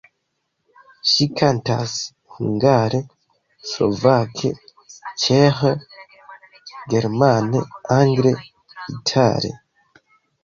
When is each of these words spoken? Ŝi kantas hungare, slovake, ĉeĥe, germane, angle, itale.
Ŝi 1.09 1.25
kantas 1.39 1.91
hungare, 2.37 3.01
slovake, 3.71 4.49
ĉeĥe, 5.25 5.73
germane, 6.95 7.63
angle, 7.99 8.33
itale. 8.95 9.53